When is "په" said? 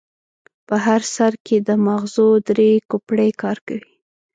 0.67-0.75